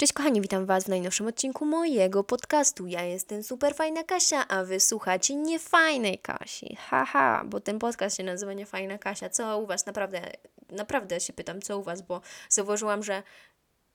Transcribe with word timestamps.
Cześć 0.00 0.12
kochani, 0.12 0.40
witam 0.40 0.66
Was 0.66 0.84
w 0.84 0.88
najnowszym 0.88 1.26
odcinku 1.26 1.66
mojego 1.66 2.24
podcastu. 2.24 2.86
Ja 2.86 3.04
jestem 3.04 3.42
super 3.42 3.74
fajna 3.74 4.04
Kasia, 4.04 4.48
a 4.48 4.64
Wy 4.64 4.80
słuchacie 4.80 5.34
niefajnej 5.34 6.18
Kasi. 6.18 6.76
Haha, 6.76 7.44
bo 7.46 7.60
ten 7.60 7.78
podcast 7.78 8.16
się 8.16 8.22
nazywa 8.22 8.52
Niefajna 8.52 8.98
Kasia. 8.98 9.30
Co 9.30 9.58
u 9.58 9.66
Was? 9.66 9.86
Naprawdę, 9.86 10.32
naprawdę 10.70 11.20
się 11.20 11.32
pytam, 11.32 11.62
co 11.62 11.78
u 11.78 11.82
Was, 11.82 12.02
bo 12.02 12.20
zauważyłam, 12.48 13.02
że 13.02 13.22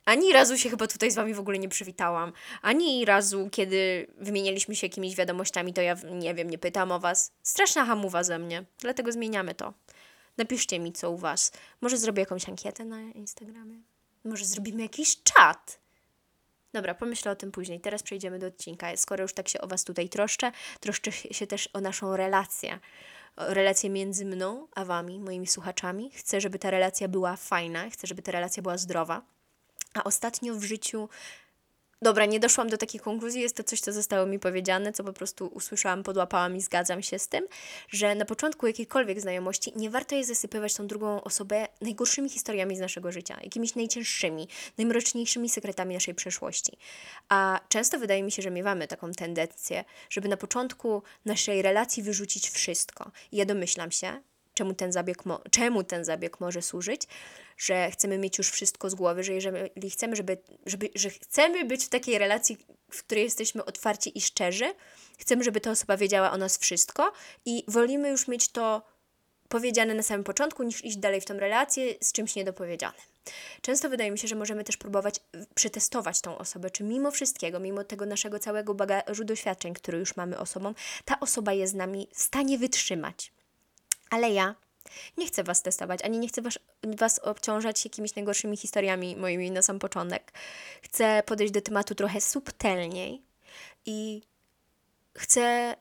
ani 0.05 0.33
razu 0.33 0.57
się 0.57 0.70
chyba 0.70 0.88
tutaj 0.88 1.12
z 1.12 1.15
Wami 1.15 1.33
w 1.33 1.39
ogóle 1.39 1.60
nie 1.60 1.70
przywitałam. 1.70 2.33
Ani 2.62 3.06
razu, 3.06 3.49
kiedy 3.51 4.08
wymienialiśmy 4.17 4.76
się 4.76 4.87
jakimiś 4.87 5.15
wiadomościami, 5.15 5.74
to 5.74 5.81
ja 5.81 5.96
nie 6.12 6.33
wiem, 6.33 6.49
nie 6.49 6.58
pytam 6.58 6.92
o 6.92 6.99
Was. 6.99 7.31
Straszna 7.44 7.85
hamuwa 7.85 8.24
ze 8.24 8.40
mnie, 8.40 8.65
dlatego 8.79 9.12
zmieniamy 9.12 9.56
to. 9.56 9.74
Napiszcie 10.37 10.79
mi, 10.79 10.94
co 10.94 11.12
u 11.12 11.17
Was. 11.17 11.51
Może 11.81 11.97
zrobię 11.97 12.19
jakąś 12.19 12.49
ankietę 12.49 12.85
na 12.85 13.01
Instagramie? 13.01 13.81
Może 14.24 14.46
zrobimy 14.46 14.81
jakiś 14.81 15.24
czat? 15.24 15.85
Dobra, 16.76 16.95
pomyślę 16.95 17.31
o 17.31 17.35
tym 17.35 17.52
później. 17.52 17.79
Teraz 17.79 18.03
przejdziemy 18.03 18.39
do 18.39 18.47
odcinka. 18.47 18.97
Skoro 18.97 19.21
już 19.21 19.34
tak 19.34 19.49
się 19.49 19.61
o 19.61 19.67
Was 19.67 19.84
tutaj 19.84 20.09
troszczę, 20.09 20.52
troszczę 20.79 21.11
się 21.11 21.48
też 21.48 21.70
o 21.73 21.81
naszą 21.81 22.17
relację. 22.17 22.79
Relację 23.38 23.89
między 23.89 24.25
mną 24.25 24.67
a 24.75 24.85
Wami, 24.85 25.20
moimi 25.20 25.48
słuchaczami. 25.48 26.11
Chcę, 26.11 26.41
żeby 26.41 26.59
ta 26.59 26.71
relacja 26.71 27.07
była 27.07 27.35
fajna, 27.35 27.89
chcę, 27.89 28.07
żeby 28.07 28.21
ta 28.21 28.31
relacja 28.31 28.63
była 28.63 28.77
zdrowa. 28.77 29.21
A 29.93 30.03
ostatnio 30.03 30.55
w 30.55 30.63
życiu 30.63 31.09
Dobra, 32.02 32.26
nie 32.26 32.40
doszłam 32.40 32.70
do 32.70 32.77
takiej 32.77 33.02
konkluzji, 33.02 33.41
jest 33.41 33.55
to 33.55 33.63
coś, 33.63 33.80
co 33.80 33.94
zostało 33.94 34.26
mi 34.26 34.40
powiedziane, 34.40 34.94
co 34.94 35.04
po 35.04 35.13
prostu 35.13 35.48
usłyszałam, 35.48 36.04
podłapałam 36.04 36.55
i 36.55 36.62
zgadzam 36.62 37.04
się 37.04 37.20
z 37.20 37.27
tym, 37.27 37.48
że 37.90 38.16
na 38.16 38.26
początku 38.26 38.68
jakiejkolwiek 38.68 39.21
znajomości 39.21 39.73
nie 39.76 39.90
warto 39.90 40.16
jest 40.16 40.30
zasypywać 40.30 40.73
tą 40.73 40.88
drugą 40.88 41.23
osobę 41.23 41.68
najgorszymi 41.81 42.30
historiami 42.30 42.77
z 42.77 42.80
naszego 42.80 43.12
życia, 43.12 43.38
jakimiś 43.44 43.76
najcięższymi, 43.76 44.48
najmroczniejszymi 44.77 45.49
sekretami 45.49 45.94
naszej 45.94 46.16
przeszłości. 46.16 46.77
A 47.30 47.59
często 47.70 47.99
wydaje 47.99 48.23
mi 48.23 48.32
się, 48.32 48.41
że 48.41 48.52
miewamy 48.52 48.88
taką 48.88 49.12
tendencję, 49.12 49.84
żeby 50.09 50.27
na 50.27 50.37
początku 50.37 51.04
naszej 51.26 51.62
relacji 51.62 52.04
wyrzucić 52.04 52.49
wszystko. 52.49 53.12
I 53.32 53.37
ja 53.37 53.46
domyślam 53.46 53.91
się, 53.91 54.21
czemu 54.55 54.73
ten 54.73 54.91
zabieg, 54.91 55.17
czemu 55.51 55.84
ten 55.84 56.05
zabieg 56.05 56.39
może 56.39 56.61
służyć, 56.61 57.07
że 57.57 57.91
chcemy 57.91 58.17
mieć 58.17 58.37
już 58.37 58.49
wszystko 58.49 58.89
z 58.89 58.95
głowy, 58.95 59.23
że 59.23 59.34
jeżeli 59.34 59.89
chcemy, 59.89 60.15
żeby, 60.15 60.37
żeby, 60.65 60.89
że 60.95 61.09
chcemy 61.09 61.65
być 61.65 61.85
w 61.85 61.89
takiej 61.89 62.17
relacji, 62.17 62.57
w 62.91 63.03
której 63.03 63.23
jesteśmy 63.23 63.65
otwarci 63.65 64.17
i 64.17 64.22
szczerzy, 64.22 64.73
chcemy, 65.20 65.44
żeby 65.44 65.62
ta 65.62 65.72
osoba 65.72 65.97
wiedziała 65.97 66.31
o 66.31 66.38
nas 66.38 66.58
wszystko 66.58 67.12
i 67.45 67.64
wolimy 67.67 68.09
już 68.09 68.28
mieć 68.28 68.50
to 68.50 68.81
powiedziane 69.50 69.94
na 69.94 70.03
samym 70.03 70.23
początku, 70.23 70.64
niż 70.64 70.86
iść 70.86 70.97
dalej 70.97 71.22
w 71.22 71.25
tą 71.25 71.34
relację 71.40 71.94
z 72.02 72.12
czymś 72.12 72.36
niedopowiedzianym. 72.36 73.02
Często 73.62 73.90
wydaje 73.90 74.12
mi 74.12 74.19
się, 74.19 74.28
że 74.28 74.36
możemy 74.36 74.64
też 74.64 74.78
próbować 74.78 75.19
przetestować 75.56 76.22
tą 76.22 76.38
osobę, 76.38 76.69
czy 76.69 76.84
mimo 76.84 77.12
wszystkiego, 77.12 77.59
mimo 77.59 77.84
tego 77.84 78.06
naszego 78.06 78.40
całego 78.40 78.73
bagażu 78.73 79.23
doświadczeń, 79.23 79.73
który 79.73 79.97
już 79.97 80.16
mamy 80.16 80.40
osobą, 80.40 80.73
ta 81.06 81.19
osoba 81.19 81.53
jest 81.53 81.73
z 81.73 81.75
nami 81.75 82.08
w 82.14 82.22
stanie 82.22 82.58
wytrzymać. 82.58 83.31
Ale 84.09 84.30
ja 84.30 84.56
nie 85.17 85.28
chcę 85.28 85.44
Was 85.44 85.61
testować, 85.61 86.02
ani 86.03 86.20
nie 86.20 86.28
chcę 86.28 86.42
was, 86.42 86.59
was 86.84 87.20
obciążać 87.20 87.86
jakimiś 87.86 88.16
najgorszymi 88.16 88.58
historiami 88.58 89.16
moimi 89.16 89.52
na 89.52 89.62
sam 89.62 89.80
początek. 89.80 90.34
Chcę 90.81 91.23
podejść 91.25 91.53
do 91.53 91.62
tematu 91.62 91.95
trochę 91.95 92.22
subtelniej 92.22 93.22
i 93.86 94.22
chcę, 95.17 95.75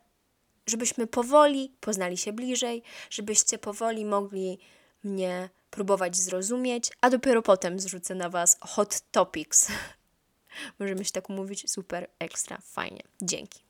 żebyśmy 0.66 1.06
powoli 1.06 1.76
poznali 1.80 2.16
się 2.16 2.32
bliżej, 2.32 2.82
żebyście 3.10 3.58
powoli 3.58 4.04
mogli 4.04 4.58
mnie 5.04 5.48
próbować 5.70 6.16
zrozumieć, 6.16 6.90
a 7.00 7.10
dopiero 7.10 7.42
potem 7.42 7.80
zrzucę 7.80 8.14
na 8.14 8.28
Was 8.28 8.56
hot 8.60 9.00
topics. 9.10 9.68
Możemy 10.78 11.04
się 11.04 11.10
tak 11.10 11.28
mówić, 11.28 11.70
super, 11.70 12.10
ekstra, 12.18 12.58
fajnie. 12.62 13.02
Dzięki. 13.22 13.60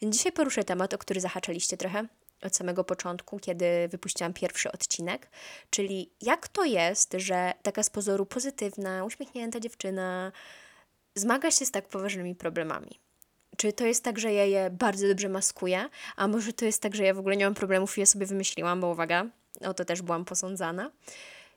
Więc 0.00 0.16
dzisiaj 0.16 0.32
poruszę 0.32 0.64
temat, 0.64 0.94
o 0.94 0.98
który 0.98 1.20
zahaczaliście 1.20 1.76
trochę, 1.76 2.06
od 2.42 2.56
samego 2.56 2.84
początku, 2.84 3.38
kiedy 3.38 3.88
wypuściłam 3.88 4.32
pierwszy 4.32 4.72
odcinek, 4.72 5.30
czyli 5.70 6.10
jak 6.22 6.48
to 6.48 6.64
jest, 6.64 7.14
że 7.16 7.52
taka 7.62 7.82
z 7.82 7.90
pozoru 7.90 8.26
pozytywna, 8.26 9.04
uśmiechnięta 9.04 9.60
dziewczyna 9.60 10.32
zmaga 11.14 11.50
się 11.50 11.66
z 11.66 11.70
tak 11.70 11.88
poważnymi 11.88 12.34
problemami. 12.34 13.00
Czy 13.56 13.72
to 13.72 13.86
jest 13.86 14.04
tak, 14.04 14.18
że 14.18 14.32
ja 14.32 14.44
je 14.44 14.70
bardzo 14.70 15.08
dobrze 15.08 15.28
maskuję, 15.28 15.88
a 16.16 16.28
może 16.28 16.52
to 16.52 16.64
jest 16.64 16.82
tak, 16.82 16.94
że 16.94 17.04
ja 17.04 17.14
w 17.14 17.18
ogóle 17.18 17.36
nie 17.36 17.44
mam 17.44 17.54
problemów 17.54 17.98
i 17.98 18.00
je 18.00 18.06
sobie 18.06 18.26
wymyśliłam, 18.26 18.80
bo 18.80 18.88
uwaga, 18.88 19.26
o 19.60 19.74
to 19.74 19.84
też 19.84 20.02
byłam 20.02 20.24
posądzana. 20.24 20.90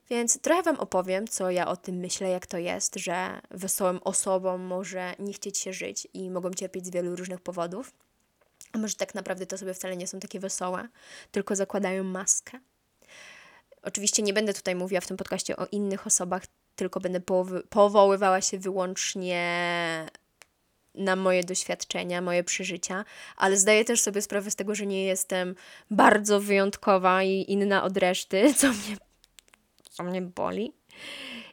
Więc 0.10 0.42
trochę 0.42 0.64
Wam 0.64 0.80
opowiem, 0.80 1.28
co 1.28 1.52
ja 1.52 1.68
o 1.68 1.78
tym 1.78 1.96
myślę, 1.96 2.30
jak 2.30 2.48
to 2.48 2.58
jest, 2.58 2.96
że 2.96 3.42
wesołym 3.52 4.00
osobom 4.04 4.62
może 4.62 5.14
nie 5.20 5.34
chcieć 5.34 5.58
się 5.58 5.74
żyć 5.74 6.08
i 6.14 6.30
mogą 6.30 6.52
cierpieć 6.54 6.86
z 6.86 6.90
wielu 6.90 7.16
różnych 7.16 7.42
powodów. 7.42 7.94
A 8.74 8.78
może 8.78 8.96
tak 8.96 9.16
naprawdę 9.16 9.46
to 9.46 9.58
sobie 9.58 9.74
wcale 9.74 9.98
nie 9.98 10.08
są 10.08 10.20
takie 10.20 10.40
wesołe, 10.40 10.88
tylko 11.32 11.56
zakładają 11.56 12.04
maskę. 12.04 12.60
Oczywiście 13.82 14.24
nie 14.24 14.34
będę 14.34 14.54
tutaj 14.54 14.76
mówiła 14.76 15.02
w 15.02 15.08
tym 15.08 15.18
podcaście 15.18 15.58
o 15.58 15.66
innych 15.72 16.08
osobach, 16.08 16.44
tylko 16.76 17.00
będę 17.00 17.22
powoływała 17.70 18.42
się 18.42 18.58
wyłącznie 18.58 19.42
na 20.96 21.16
moje 21.16 21.44
doświadczenia, 21.44 22.22
moje 22.22 22.44
przeżycia, 22.44 23.06
ale 23.38 23.58
zdaję 23.58 23.86
też 23.86 24.02
sobie 24.02 24.22
sprawę 24.22 24.52
z 24.52 24.56
tego, 24.56 24.76
że 24.76 24.86
nie 24.86 25.06
jestem 25.06 25.56
bardzo 25.92 26.40
wyjątkowa 26.40 27.24
i 27.24 27.46
inna 27.48 27.84
od 27.84 27.98
reszty, 27.98 28.54
co 28.58 28.68
mnie, 28.68 28.98
co 29.90 30.04
mnie 30.04 30.22
boli. 30.22 30.74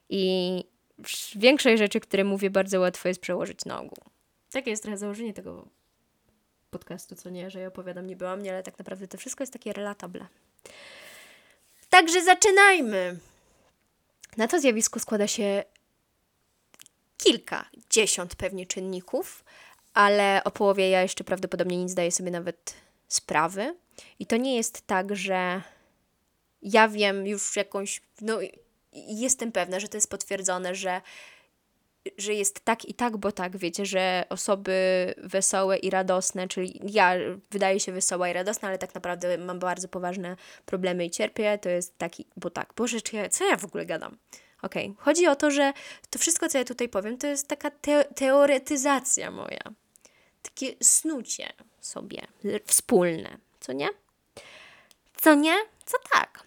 I 0.08 0.64
większej 1.36 1.78
rzeczy, 1.78 2.00
które 2.00 2.24
mówię, 2.24 2.50
bardzo 2.50 2.80
łatwo 2.80 3.08
jest 3.08 3.20
przełożyć 3.20 3.64
na 3.64 3.80
ogół. 3.80 3.98
Takie 4.52 4.70
jest 4.70 4.82
trochę 4.82 4.98
założenie 4.98 5.34
tego 5.34 5.68
podcastu, 6.70 7.16
co 7.16 7.30
nie, 7.30 7.50
że 7.50 7.60
ja 7.60 7.68
opowiadam 7.68 8.06
nie 8.06 8.16
byłam 8.16 8.40
mnie, 8.40 8.52
ale 8.52 8.62
tak 8.62 8.78
naprawdę 8.78 9.08
to 9.08 9.18
wszystko 9.18 9.42
jest 9.42 9.52
takie 9.52 9.72
relatable. 9.72 10.26
Także 11.90 12.24
zaczynajmy! 12.24 13.18
Na 14.36 14.48
to 14.48 14.60
zjawisko 14.60 15.00
składa 15.00 15.26
się 15.26 15.64
kilka, 17.16 17.64
dziesiąt 17.90 18.36
pewnie 18.36 18.66
czynników, 18.66 19.44
ale 19.94 20.44
o 20.44 20.50
połowie 20.50 20.90
ja 20.90 21.02
jeszcze 21.02 21.24
prawdopodobnie 21.24 21.76
nie 21.82 21.88
zdaję 21.88 22.12
sobie 22.12 22.30
nawet 22.30 22.74
sprawy. 23.08 23.76
I 24.18 24.26
to 24.26 24.36
nie 24.36 24.56
jest 24.56 24.86
tak, 24.86 25.16
że 25.16 25.62
ja 26.62 26.88
wiem 26.88 27.26
już 27.26 27.56
jakąś, 27.56 28.02
no 28.20 28.38
jestem 28.92 29.52
pewna, 29.52 29.80
że 29.80 29.88
to 29.88 29.96
jest 29.96 30.10
potwierdzone, 30.10 30.74
że 30.74 31.00
że 32.18 32.34
jest 32.34 32.60
tak 32.60 32.84
i 32.84 32.94
tak, 32.94 33.16
bo 33.16 33.32
tak, 33.32 33.56
wiecie, 33.56 33.86
że 33.86 34.24
osoby 34.28 35.14
wesołe 35.16 35.76
i 35.76 35.90
radosne, 35.90 36.48
czyli 36.48 36.80
ja 36.84 37.14
wydaje 37.50 37.80
się 37.80 37.92
wesoła 37.92 38.28
i 38.28 38.32
radosna, 38.32 38.68
ale 38.68 38.78
tak 38.78 38.94
naprawdę 38.94 39.38
mam 39.38 39.58
bardzo 39.58 39.88
poważne 39.88 40.36
problemy 40.66 41.04
i 41.06 41.10
cierpię, 41.10 41.58
to 41.58 41.68
jest 41.68 41.98
taki, 41.98 42.26
bo 42.36 42.50
tak, 42.50 42.72
Boże, 42.76 43.00
czy 43.00 43.16
ja, 43.16 43.28
co 43.28 43.44
ja 43.44 43.56
w 43.56 43.64
ogóle 43.64 43.86
gadam? 43.86 44.18
Okej, 44.62 44.90
okay. 44.90 45.04
chodzi 45.04 45.26
o 45.26 45.36
to, 45.36 45.50
że 45.50 45.72
to 46.10 46.18
wszystko, 46.18 46.48
co 46.48 46.58
ja 46.58 46.64
tutaj 46.64 46.88
powiem, 46.88 47.18
to 47.18 47.26
jest 47.26 47.48
taka 47.48 47.70
te 47.70 48.04
teoretyzacja 48.04 49.30
moja. 49.30 49.62
Takie 50.42 50.74
snucie 50.82 51.52
sobie 51.80 52.22
wspólne, 52.66 53.38
co 53.60 53.72
nie? 53.72 53.88
Co 55.16 55.34
nie? 55.34 55.54
Co 55.86 55.96
tak? 56.12 56.44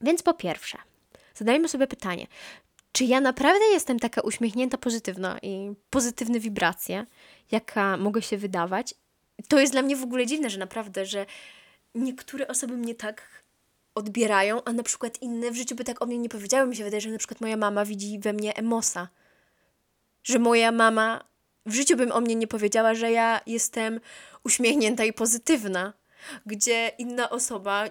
Więc 0.00 0.22
po 0.22 0.34
pierwsze, 0.34 0.78
zadajmy 1.34 1.68
sobie 1.68 1.86
pytanie, 1.86 2.26
czy 2.94 3.04
ja 3.04 3.20
naprawdę 3.20 3.64
jestem 3.72 3.98
taka 3.98 4.20
uśmiechnięta, 4.20 4.78
pozytywna 4.78 5.38
i 5.42 5.72
pozytywne 5.90 6.40
wibracje, 6.40 7.06
jaka 7.50 7.96
mogę 7.96 8.22
się 8.22 8.36
wydawać? 8.36 8.94
To 9.48 9.60
jest 9.60 9.72
dla 9.72 9.82
mnie 9.82 9.96
w 9.96 10.02
ogóle 10.02 10.26
dziwne, 10.26 10.50
że 10.50 10.58
naprawdę, 10.58 11.06
że 11.06 11.26
niektóre 11.94 12.48
osoby 12.48 12.76
mnie 12.76 12.94
tak 12.94 13.44
odbierają, 13.94 14.64
a 14.64 14.72
na 14.72 14.82
przykład 14.82 15.22
inne 15.22 15.50
w 15.50 15.56
życiu 15.56 15.74
by 15.74 15.84
tak 15.84 16.02
o 16.02 16.06
mnie 16.06 16.18
nie 16.18 16.28
powiedziały. 16.28 16.68
Mi 16.68 16.76
się 16.76 16.84
wydaje, 16.84 17.00
że 17.00 17.10
na 17.10 17.18
przykład 17.18 17.40
moja 17.40 17.56
mama 17.56 17.84
widzi 17.84 18.18
we 18.18 18.32
mnie 18.32 18.56
emosa. 18.56 19.08
Że 20.24 20.38
moja 20.38 20.72
mama 20.72 21.24
w 21.66 21.74
życiu 21.74 21.96
bym 21.96 22.12
o 22.12 22.20
mnie 22.20 22.34
nie 22.34 22.46
powiedziała, 22.46 22.94
że 22.94 23.12
ja 23.12 23.40
jestem 23.46 24.00
uśmiechnięta 24.44 25.04
i 25.04 25.12
pozytywna. 25.12 25.92
Gdzie 26.46 26.90
inna 26.98 27.30
osoba 27.30 27.84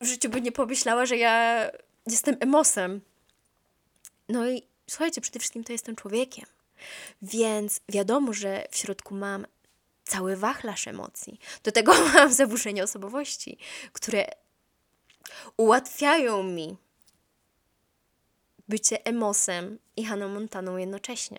w 0.00 0.06
życiu 0.06 0.28
by 0.28 0.40
nie 0.40 0.52
pomyślała, 0.52 1.06
że 1.06 1.16
ja 1.16 1.66
jestem 2.06 2.36
emosem. 2.40 3.00
No 4.28 4.50
i 4.50 4.62
słuchajcie, 4.90 5.20
przede 5.20 5.38
wszystkim 5.38 5.64
to 5.64 5.72
jestem 5.72 5.96
człowiekiem. 5.96 6.44
Więc 7.22 7.80
wiadomo, 7.88 8.32
że 8.32 8.66
w 8.70 8.76
środku 8.76 9.14
mam 9.14 9.46
cały 10.04 10.36
wachlarz 10.36 10.88
emocji. 10.88 11.38
Do 11.62 11.72
tego 11.72 11.94
mam 12.14 12.32
zaburzenia 12.32 12.84
osobowości, 12.84 13.58
które 13.92 14.26
ułatwiają 15.56 16.42
mi 16.42 16.76
bycie 18.68 19.06
emosem 19.06 19.78
i 19.96 20.04
Haną 20.04 20.28
Montaną 20.28 20.76
jednocześnie. 20.76 21.38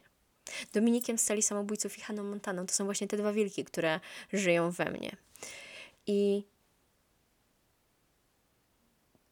Dominikiem 0.74 1.18
z 1.18 1.24
celi 1.24 1.42
samobójców 1.42 1.98
i 1.98 2.02
Haną 2.02 2.24
Montaną 2.24 2.66
to 2.66 2.74
są 2.74 2.86
właśnie 2.86 3.08
te 3.08 3.18
dwa 3.18 3.34
wilki, 3.34 3.66
które 3.66 4.00
żyją 4.34 4.72
we 4.72 4.92
mnie. 4.92 5.16
I 6.08 6.44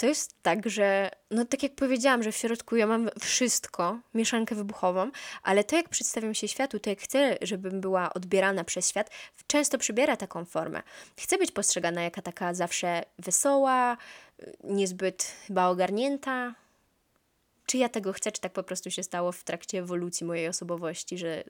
to 0.03 0.07
jest 0.07 0.35
tak, 0.41 0.69
że 0.69 1.11
no 1.31 1.45
tak 1.45 1.63
jak 1.63 1.75
powiedziałam, 1.75 2.23
że 2.23 2.31
w 2.31 2.37
środku 2.37 2.75
ja 2.75 2.87
mam 2.87 3.09
wszystko, 3.19 3.99
mieszankę 4.13 4.55
wybuchową, 4.55 5.11
ale 5.43 5.63
to 5.63 5.75
jak 5.75 5.89
przedstawiam 5.89 6.33
się 6.33 6.47
światu, 6.47 6.79
to 6.79 6.89
jak 6.89 6.99
chcę, 6.99 7.37
żebym 7.41 7.81
była 7.81 8.13
odbierana 8.13 8.63
przez 8.63 8.89
świat, 8.89 9.09
często 9.47 9.77
przybiera 9.77 10.17
taką 10.17 10.45
formę. 10.45 10.83
Chcę 11.19 11.37
być 11.37 11.51
postrzegana 11.51 12.03
jako 12.03 12.21
taka 12.21 12.53
zawsze 12.53 13.03
wesoła, 13.19 13.97
niezbyt 14.63 15.23
chyba 15.47 15.67
ogarnięta. 15.67 16.55
Czy 17.65 17.77
ja 17.77 17.89
tego 17.89 18.13
chcę, 18.13 18.31
czy 18.31 18.41
tak 18.41 18.53
po 18.53 18.63
prostu 18.63 18.91
się 18.91 19.03
stało 19.03 19.31
w 19.31 19.43
trakcie 19.43 19.79
ewolucji 19.79 20.25
mojej 20.25 20.47
osobowości, 20.47 21.17
że 21.17 21.43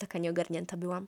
taka 0.00 0.18
nieogarnięta 0.18 0.76
byłam? 0.76 1.06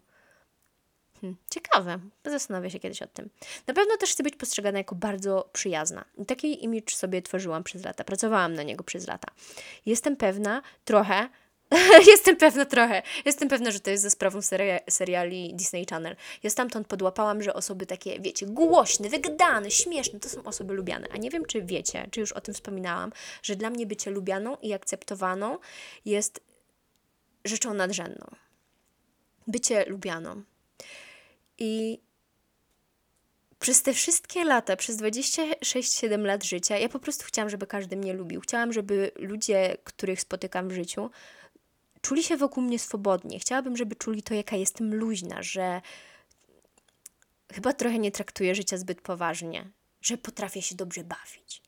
Hmm, 1.21 1.37
ciekawe, 1.51 1.99
zastanowię 2.25 2.71
się 2.71 2.79
kiedyś 2.79 3.03
o 3.03 3.07
tym. 3.07 3.31
Na 3.67 3.75
pewno 3.75 3.97
też 3.97 4.13
chcę 4.13 4.23
być 4.23 4.37
postrzegana 4.37 4.79
jako 4.79 4.95
bardzo 4.95 5.49
przyjazna. 5.53 6.05
Taki 6.27 6.65
image 6.65 6.95
sobie 6.95 7.23
tworzyłam 7.23 7.65
przez 7.65 7.85
lata, 7.85 8.05
pracowałam 8.05 8.55
na 8.55 8.63
niego 8.63 8.85
przez 8.85 9.07
lata. 9.07 9.29
Jestem 9.87 10.17
pewna 10.17 10.63
trochę, 10.85 11.29
jestem 12.13 12.37
pewna 12.37 12.65
trochę, 12.65 13.03
jestem 13.25 13.49
pewna, 13.49 13.71
że 13.71 13.81
to 13.81 13.91
jest 13.91 14.03
ze 14.03 14.11
sprawą 14.11 14.43
seria, 14.43 14.79
seriali 14.91 15.55
Disney 15.55 15.87
Channel. 15.87 16.17
Ja 16.43 16.51
stamtąd 16.51 16.87
podłapałam, 16.87 17.43
że 17.43 17.55
osoby 17.55 17.87
takie, 17.87 18.21
wiecie, 18.21 18.47
głośne, 18.47 19.09
wygadane, 19.09 19.71
śmieszne, 19.71 20.21
to 20.21 20.29
są 20.29 20.43
osoby 20.43 20.75
lubiane. 20.75 21.07
A 21.13 21.17
nie 21.17 21.31
wiem, 21.31 21.45
czy 21.47 21.63
wiecie, 21.63 22.09
czy 22.11 22.21
już 22.21 22.33
o 22.33 22.41
tym 22.41 22.55
wspominałam, 22.55 23.13
że 23.43 23.57
dla 23.57 23.71
mnie 23.71 23.87
bycie 23.87 24.11
lubianą 24.11 24.57
i 24.63 24.73
akceptowaną 24.73 25.59
jest 26.05 26.41
rzeczą 27.45 27.75
nadrzędną. 27.75 28.27
Bycie 29.47 29.85
lubianą 29.89 30.43
i 31.59 32.01
przez 33.59 33.83
te 33.83 33.95
wszystkie 33.95 34.45
lata, 34.45 34.77
przez 34.77 34.97
26-7 34.97 36.25
lat 36.25 36.45
życia, 36.45 36.79
ja 36.79 36.89
po 36.89 36.99
prostu 36.99 37.25
chciałam, 37.25 37.51
żeby 37.51 37.67
każdy 37.67 37.97
mnie 37.97 38.13
lubił. 38.13 38.41
Chciałam, 38.41 38.73
żeby 38.73 39.13
ludzie, 39.17 39.77
których 39.85 40.21
spotykam 40.21 40.69
w 40.69 40.73
życiu, 40.73 41.11
czuli 42.01 42.23
się 42.23 42.37
wokół 42.37 42.63
mnie 42.63 42.79
swobodnie. 42.79 43.39
Chciałabym, 43.39 43.77
żeby 43.77 43.97
czuli 43.97 44.23
to, 44.23 44.35
jaka 44.35 44.57
jestem 44.57 44.95
luźna, 44.95 45.43
że 45.43 45.81
chyba 47.53 47.73
trochę 47.73 47.99
nie 47.99 48.13
traktuję 48.13 48.55
życia 48.55 48.79
zbyt 48.79 49.01
poważnie, 49.01 49.71
że 50.01 50.19
potrafię 50.19 50.63
się 50.63 50.75
dobrze 50.75 51.05
bawić. 51.05 51.63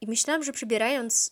I 0.00 0.06
myślałam, 0.06 0.44
że 0.44 0.52
przybierając 0.52 1.30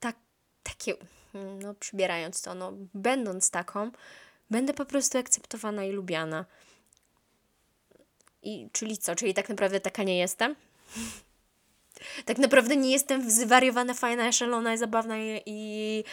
tak, 0.00 0.16
takie 0.62 0.94
no 1.34 1.74
przybierając 1.74 2.42
to, 2.42 2.54
no 2.54 2.72
będąc 2.94 3.50
taką, 3.50 3.90
będę 4.50 4.74
po 4.74 4.84
prostu 4.84 5.18
akceptowana 5.18 5.84
i 5.84 5.90
lubiana. 5.90 6.44
I 8.42 8.68
czyli 8.72 8.98
co? 8.98 9.14
Czyli 9.14 9.34
tak 9.34 9.48
naprawdę 9.48 9.80
taka 9.80 10.02
nie 10.02 10.18
jestem? 10.18 10.56
tak 12.24 12.38
naprawdę 12.38 12.76
nie 12.76 12.92
jestem 12.92 13.30
zwariowana, 13.30 13.94
fajna, 13.94 14.32
szalona, 14.32 14.76
zabawna 14.76 15.18
i, 15.18 15.42
i, 15.46 16.04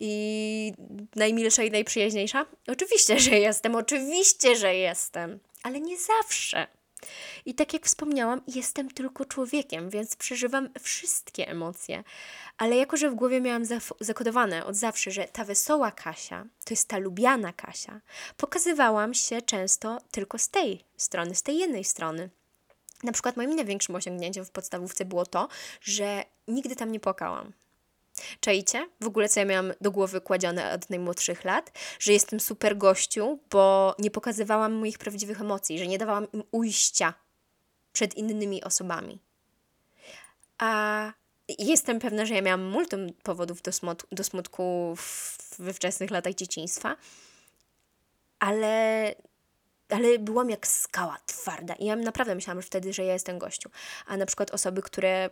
i 0.00 0.72
najmilsza 1.16 1.62
i 1.62 1.70
najprzyjaźniejsza? 1.70 2.46
Oczywiście, 2.66 3.20
że 3.20 3.30
jestem, 3.30 3.74
oczywiście, 3.74 4.56
że 4.56 4.74
jestem, 4.74 5.38
ale 5.62 5.80
nie 5.80 5.96
zawsze. 5.98 6.66
I 7.46 7.54
tak 7.54 7.72
jak 7.72 7.86
wspomniałam, 7.86 8.40
jestem 8.46 8.90
tylko 8.90 9.24
człowiekiem, 9.24 9.90
więc 9.90 10.16
przeżywam 10.16 10.68
wszystkie 10.80 11.48
emocje. 11.48 12.04
Ale 12.58 12.76
jako, 12.76 12.96
że 12.96 13.10
w 13.10 13.14
głowie 13.14 13.40
miałam 13.40 13.62
zakodowane 14.00 14.66
od 14.66 14.76
zawsze, 14.76 15.10
że 15.10 15.24
ta 15.24 15.44
wesoła 15.44 15.90
Kasia 15.90 16.44
to 16.64 16.74
jest 16.74 16.88
ta 16.88 16.98
lubiana 16.98 17.52
Kasia, 17.52 18.00
pokazywałam 18.36 19.14
się 19.14 19.42
często 19.42 19.98
tylko 20.10 20.38
z 20.38 20.48
tej 20.48 20.84
strony, 20.96 21.34
z 21.34 21.42
tej 21.42 21.58
jednej 21.58 21.84
strony. 21.84 22.30
Na 23.02 23.12
przykład 23.12 23.36
moim 23.36 23.56
największym 23.56 23.94
osiągnięciem 23.94 24.44
w 24.44 24.50
podstawówce 24.50 25.04
było 25.04 25.26
to, 25.26 25.48
że 25.80 26.24
nigdy 26.48 26.76
tam 26.76 26.92
nie 26.92 27.00
płakałam. 27.00 27.52
Czajcie? 28.40 28.88
W 29.00 29.06
ogóle 29.06 29.28
co 29.28 29.40
ja 29.40 29.46
miałam 29.46 29.72
do 29.80 29.90
głowy 29.90 30.20
kładzione 30.20 30.72
od 30.72 30.90
najmłodszych 30.90 31.44
lat, 31.44 31.72
że 31.98 32.12
jestem 32.12 32.40
super 32.40 32.78
gościu, 32.78 33.38
bo 33.50 33.94
nie 33.98 34.10
pokazywałam 34.10 34.72
moich 34.72 34.98
prawdziwych 34.98 35.40
emocji, 35.40 35.78
że 35.78 35.86
nie 35.86 35.98
dawałam 35.98 36.32
im 36.32 36.42
ujścia 36.50 37.14
przed 37.94 38.14
innymi 38.14 38.64
osobami. 38.64 39.18
A 40.58 41.12
jestem 41.58 41.98
pewna, 42.00 42.26
że 42.26 42.34
ja 42.34 42.42
miałam 42.42 42.62
multum 42.62 43.12
powodów 43.22 43.62
do, 43.62 43.72
smut 43.72 44.06
do 44.12 44.24
smutku 44.24 44.94
we 45.58 45.72
wczesnych 45.72 46.10
latach 46.10 46.34
dzieciństwa, 46.34 46.96
ale, 48.38 49.14
ale 49.88 50.18
byłam 50.18 50.50
jak 50.50 50.66
skała 50.66 51.18
twarda 51.26 51.74
i 51.74 51.84
ja 51.84 51.96
naprawdę 51.96 52.34
myślałam 52.34 52.62
że 52.62 52.66
wtedy, 52.66 52.92
że 52.92 53.04
ja 53.04 53.12
jestem 53.12 53.38
gościu. 53.38 53.70
A 54.06 54.16
na 54.16 54.26
przykład 54.26 54.50
osoby, 54.50 54.82
które 54.82 55.30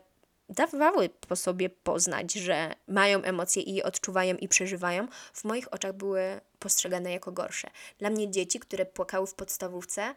dawały 0.49 1.08
po 1.08 1.37
sobie 1.37 1.70
poznać, 1.70 2.32
że 2.32 2.75
mają 2.88 3.23
emocje 3.23 3.62
i 3.62 3.82
odczuwają 3.82 4.37
i 4.37 4.49
przeżywają, 4.49 5.08
w 5.32 5.44
moich 5.44 5.73
oczach 5.73 5.93
były 5.93 6.41
postrzegane 6.58 7.12
jako 7.12 7.32
gorsze. 7.32 7.70
Dla 7.99 8.11
mnie 8.11 8.31
dzieci, 8.31 8.61
które 8.61 8.87
płakały 8.87 9.26
w 9.26 9.35
podstawówce, 9.35 10.15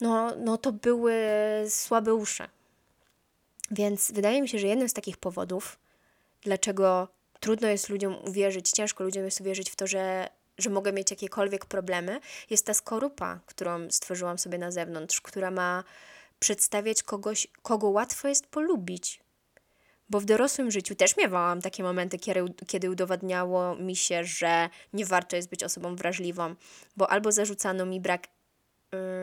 no, 0.00 0.36
no 0.36 0.58
to 0.58 0.72
były 0.72 1.14
słabe 1.68 2.14
uszy. 2.14 2.48
Więc 3.70 4.12
wydaje 4.12 4.42
mi 4.42 4.48
się, 4.48 4.58
że 4.58 4.66
jednym 4.66 4.88
z 4.88 4.92
takich 4.92 5.16
powodów, 5.16 5.78
dlaczego 6.42 7.08
trudno 7.40 7.68
jest 7.68 7.88
ludziom 7.88 8.16
uwierzyć, 8.24 8.70
ciężko 8.70 9.04
ludziom 9.04 9.24
jest 9.24 9.40
uwierzyć 9.40 9.70
w 9.70 9.76
to, 9.76 9.86
że, 9.86 10.28
że 10.58 10.70
mogę 10.70 10.92
mieć 10.92 11.10
jakiekolwiek 11.10 11.66
problemy, 11.66 12.20
jest 12.50 12.66
ta 12.66 12.74
skorupa, 12.74 13.40
którą 13.46 13.90
stworzyłam 13.90 14.38
sobie 14.38 14.58
na 14.58 14.70
zewnątrz, 14.70 15.20
która 15.20 15.50
ma 15.50 15.84
przedstawiać 16.38 17.02
kogoś, 17.02 17.46
kogo 17.62 17.88
łatwo 17.88 18.28
jest 18.28 18.46
polubić. 18.46 19.20
Bo 20.10 20.20
w 20.20 20.24
dorosłym 20.24 20.70
życiu 20.70 20.94
też 20.94 21.16
miewałam 21.16 21.62
takie 21.62 21.82
momenty, 21.82 22.18
kiedy, 22.18 22.44
kiedy 22.66 22.90
udowadniało 22.90 23.76
mi 23.76 23.96
się, 23.96 24.24
że 24.24 24.68
nie 24.92 25.06
warto 25.06 25.36
jest 25.36 25.50
być 25.50 25.64
osobą 25.64 25.96
wrażliwą, 25.96 26.54
bo 26.96 27.10
albo 27.10 27.32
zarzucano 27.32 27.86
mi 27.86 28.00
brak 28.00 28.28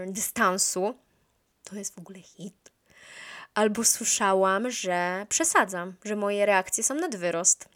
dystansu, 0.08 0.96
to 1.64 1.76
jest 1.76 1.96
w 1.96 1.98
ogóle 1.98 2.20
hit, 2.20 2.72
albo 3.54 3.84
słyszałam, 3.84 4.72
że 4.72 5.26
przesadzam, 5.30 5.94
że 6.06 6.16
moje 6.16 6.46
reakcje 6.46 6.84
są 6.84 6.96
nad 6.96 7.16
wyrost. 7.16 7.70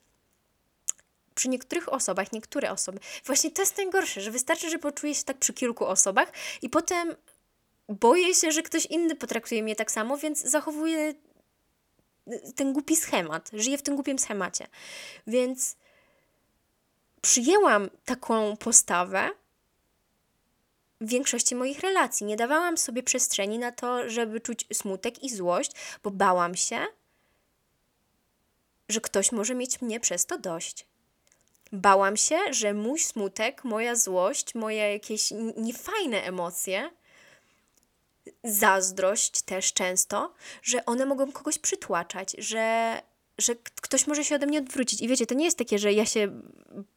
Przy 1.35 1.49
niektórych 1.49 1.93
osobach, 1.93 2.31
niektóre 2.31 2.71
osoby. 2.71 2.99
Właśnie 3.25 3.51
to 3.51 3.61
jest 3.61 3.77
najgorsze, 3.77 4.21
że 4.21 4.31
wystarczy, 4.31 4.69
że 4.69 4.79
poczuję 4.79 5.15
się 5.15 5.23
tak 5.23 5.37
przy 5.37 5.53
kilku 5.53 5.85
osobach 5.85 6.31
i 6.61 6.69
potem 6.69 7.15
boję 7.89 8.35
się, 8.35 8.51
że 8.51 8.61
ktoś 8.61 8.85
inny 8.85 9.15
potraktuje 9.15 9.63
mnie 9.63 9.75
tak 9.75 9.91
samo, 9.91 10.17
więc 10.17 10.41
zachowuję 10.41 11.13
ten 12.55 12.73
głupi 12.73 12.95
schemat. 12.95 13.49
Żyję 13.53 13.77
w 13.77 13.81
tym 13.81 13.95
głupim 13.95 14.19
schemacie. 14.19 14.67
Więc 15.27 15.75
przyjęłam 17.21 17.89
taką 18.05 18.57
postawę 18.57 19.29
w 21.01 21.09
większości 21.09 21.55
moich 21.55 21.79
relacji. 21.79 22.25
Nie 22.25 22.35
dawałam 22.37 22.77
sobie 22.77 23.03
przestrzeni 23.03 23.59
na 23.59 23.71
to, 23.71 24.09
żeby 24.09 24.39
czuć 24.39 24.65
smutek 24.73 25.23
i 25.23 25.29
złość, 25.29 25.71
bo 26.03 26.11
bałam 26.11 26.55
się, 26.55 26.85
że 28.89 29.01
ktoś 29.01 29.31
może 29.31 29.55
mieć 29.55 29.81
mnie 29.81 29.99
przez 29.99 30.25
to 30.25 30.37
dość. 30.37 30.85
Bałam 31.71 32.17
się, 32.17 32.37
że 32.51 32.73
mój 32.73 32.99
smutek, 32.99 33.63
moja 33.63 33.95
złość, 33.95 34.55
moje 34.55 34.93
jakieś 34.93 35.33
niefajne 35.57 36.23
emocje 36.23 36.89
zazdrość 38.43 39.41
też 39.41 39.73
często, 39.73 40.33
że 40.61 40.85
one 40.85 41.05
mogą 41.05 41.31
kogoś 41.31 41.59
przytłaczać, 41.59 42.35
że, 42.37 43.01
że 43.39 43.55
ktoś 43.81 44.07
może 44.07 44.23
się 44.23 44.35
ode 44.35 44.45
mnie 44.45 44.59
odwrócić. 44.59 45.01
I 45.01 45.07
wiecie, 45.07 45.25
to 45.25 45.35
nie 45.35 45.45
jest 45.45 45.57
takie, 45.57 45.79
że 45.79 45.93
ja 45.93 46.05
się 46.05 46.41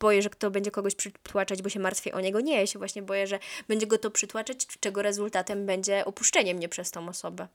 boję, 0.00 0.22
że 0.22 0.30
kto 0.30 0.50
będzie 0.50 0.70
kogoś 0.70 0.94
przytłaczać, 0.94 1.62
bo 1.62 1.68
się 1.68 1.80
martwię 1.80 2.14
o 2.14 2.20
niego. 2.20 2.40
Nie, 2.40 2.60
ja 2.60 2.66
się 2.66 2.78
właśnie 2.78 3.02
boję, 3.02 3.26
że 3.26 3.38
będzie 3.68 3.86
go 3.86 3.98
to 3.98 4.10
przytłaczać, 4.10 4.66
czego 4.80 5.02
rezultatem 5.02 5.66
będzie 5.66 6.04
opuszczenie 6.04 6.54
mnie 6.54 6.68
przez 6.68 6.90
tą 6.90 7.08
osobę. 7.08 7.48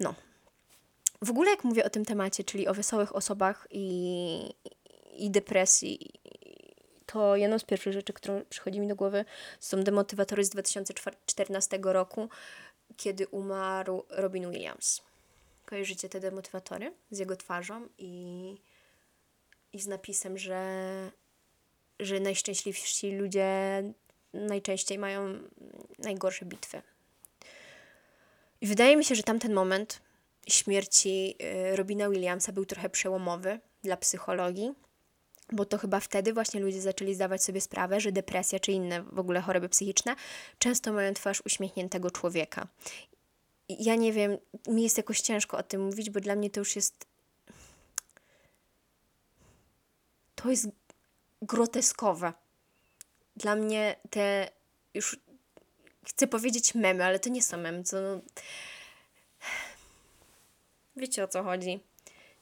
No. 0.00 0.14
W 1.22 1.30
ogóle 1.30 1.50
jak 1.50 1.64
mówię 1.64 1.84
o 1.84 1.90
tym 1.90 2.04
temacie, 2.04 2.44
czyli 2.44 2.68
o 2.68 2.74
wesołych 2.74 3.16
osobach 3.16 3.68
i, 3.70 4.54
i 5.16 5.30
depresji 5.30 6.10
to 7.06 7.36
jedną 7.36 7.58
z 7.58 7.64
pierwszych 7.64 7.92
rzeczy, 7.92 8.12
którą 8.12 8.42
przychodzi 8.48 8.80
mi 8.80 8.88
do 8.88 8.96
głowy, 8.96 9.24
są 9.60 9.82
demotywatory 9.82 10.44
z 10.44 10.50
2014 10.50 11.78
roku, 11.82 12.28
kiedy 12.96 13.28
umarł 13.28 14.04
Robin 14.08 14.50
Williams. 14.50 15.02
Kojarzycie 15.74 16.08
te 16.08 16.20
demotywatory 16.20 16.92
z 17.10 17.18
jego 17.18 17.36
twarzą 17.36 17.88
i, 17.98 18.54
i 19.72 19.80
z 19.80 19.86
napisem, 19.86 20.38
że, 20.38 21.10
że 22.00 22.20
najszczęśliwsi 22.20 23.12
ludzie 23.12 23.82
najczęściej 24.32 24.98
mają 24.98 25.38
najgorsze 25.98 26.44
bitwy. 26.44 26.82
I 28.60 28.66
wydaje 28.66 28.96
mi 28.96 29.04
się, 29.04 29.14
że 29.14 29.22
tamten 29.22 29.52
moment 29.52 30.00
śmierci 30.48 31.34
y, 31.72 31.76
Robina 31.76 32.10
Williamsa 32.10 32.52
był 32.52 32.66
trochę 32.66 32.90
przełomowy 32.90 33.60
dla 33.82 33.96
psychologii, 33.96 34.74
bo 35.52 35.64
to 35.64 35.78
chyba 35.78 36.00
wtedy 36.00 36.32
właśnie 36.32 36.60
ludzie 36.60 36.80
zaczęli 36.80 37.14
zdawać 37.14 37.44
sobie 37.44 37.60
sprawę, 37.60 38.00
że 38.00 38.12
depresja 38.12 38.60
czy 38.60 38.72
inne 38.72 39.02
w 39.02 39.18
ogóle 39.18 39.40
choroby 39.40 39.68
psychiczne 39.68 40.16
często 40.58 40.92
mają 40.92 41.14
twarz 41.14 41.42
uśmiechniętego 41.46 42.10
człowieka. 42.10 42.68
Ja 43.78 43.94
nie 43.94 44.12
wiem, 44.12 44.38
mi 44.68 44.82
jest 44.82 44.96
jakoś 44.96 45.20
ciężko 45.20 45.56
o 45.56 45.62
tym 45.62 45.84
mówić, 45.84 46.10
bo 46.10 46.20
dla 46.20 46.34
mnie 46.34 46.50
to 46.50 46.60
już 46.60 46.76
jest. 46.76 47.06
To 50.34 50.50
jest 50.50 50.68
groteskowe. 51.42 52.32
Dla 53.36 53.56
mnie 53.56 53.96
te 54.10 54.48
już 54.94 55.18
chcę 56.06 56.26
powiedzieć 56.26 56.74
memy, 56.74 57.04
ale 57.04 57.18
to 57.18 57.30
nie 57.30 57.42
są 57.42 57.56
memy, 57.56 57.84
co. 57.84 57.96
Wiecie 60.96 61.24
o 61.24 61.28
co 61.28 61.42
chodzi. 61.42 61.80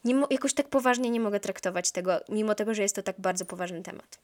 Nie 0.04 0.14
mo- 0.14 0.26
jakoś 0.30 0.54
tak 0.54 0.68
poważnie 0.68 1.10
nie 1.10 1.20
mogę 1.20 1.40
traktować 1.40 1.90
tego, 1.90 2.20
mimo 2.28 2.54
tego, 2.54 2.74
że 2.74 2.82
jest 2.82 2.96
to 2.96 3.02
tak 3.02 3.20
bardzo 3.20 3.44
poważny 3.44 3.82
temat. 3.82 4.18